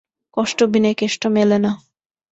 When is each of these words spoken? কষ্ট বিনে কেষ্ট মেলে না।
কষ্ট 0.37 0.59
বিনে 0.71 0.91
কেষ্ট 0.93 1.21
মেলে 1.35 1.57
না। 1.59 1.71